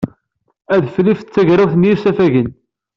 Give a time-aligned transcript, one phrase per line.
[0.73, 2.49] Adefrir d tagrawt n yisafagen.